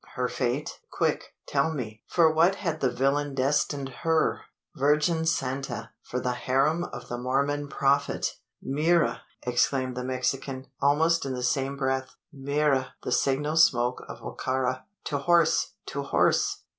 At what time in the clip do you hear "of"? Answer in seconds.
6.85-7.07, 14.09-14.21